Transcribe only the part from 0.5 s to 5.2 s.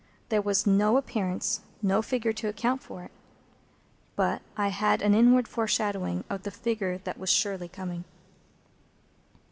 no appearance—no figure—to account for it; but I had now an